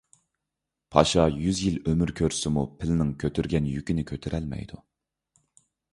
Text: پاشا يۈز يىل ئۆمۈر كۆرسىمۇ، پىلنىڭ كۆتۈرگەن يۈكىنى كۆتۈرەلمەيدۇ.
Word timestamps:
پاشا 0.95 1.25
يۈز 1.41 1.59
يىل 1.65 1.77
ئۆمۈر 1.91 2.13
كۆرسىمۇ، 2.21 2.65
پىلنىڭ 2.79 3.11
كۆتۈرگەن 3.25 3.69
يۈكىنى 3.75 4.07
كۆتۈرەلمەيدۇ. 4.13 4.81